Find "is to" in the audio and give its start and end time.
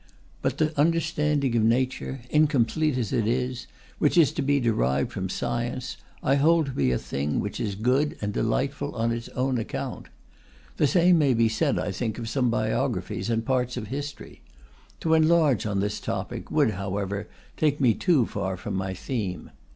4.17-4.41